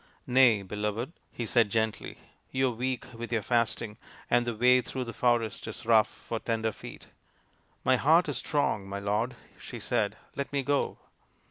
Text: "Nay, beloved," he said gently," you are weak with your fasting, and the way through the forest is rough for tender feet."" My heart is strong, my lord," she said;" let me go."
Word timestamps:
"Nay, 0.25 0.63
beloved," 0.63 1.13
he 1.31 1.45
said 1.45 1.69
gently," 1.69 2.17
you 2.51 2.69
are 2.69 2.71
weak 2.71 3.05
with 3.13 3.31
your 3.31 3.43
fasting, 3.43 3.97
and 4.31 4.47
the 4.47 4.55
way 4.55 4.81
through 4.81 5.03
the 5.03 5.13
forest 5.13 5.67
is 5.67 5.85
rough 5.85 6.07
for 6.07 6.39
tender 6.39 6.71
feet."" 6.71 7.09
My 7.85 7.97
heart 7.97 8.27
is 8.27 8.37
strong, 8.37 8.89
my 8.89 8.97
lord," 8.97 9.35
she 9.59 9.79
said;" 9.79 10.17
let 10.35 10.51
me 10.51 10.63
go." 10.63 10.97